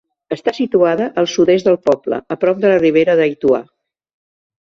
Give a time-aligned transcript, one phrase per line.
[0.35, 3.61] Està situada al sud-est del poble, a prop de la Ribera d'Aituà.